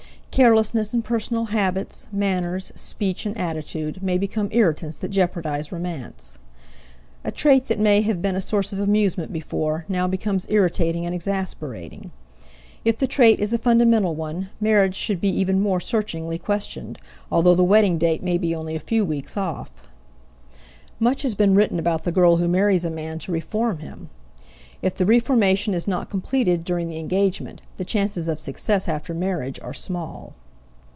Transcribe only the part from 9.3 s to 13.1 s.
before now becomes irritating and exasperating. If the